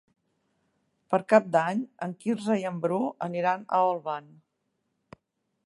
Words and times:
Per 1.13 1.19
Cap 1.33 1.51
d'Any 1.55 1.83
en 2.07 2.15
Quirze 2.25 2.57
i 2.61 2.65
en 2.71 2.79
Bru 2.87 2.99
aniran 3.27 3.67
a 3.67 3.83
Olvan. 3.91 4.33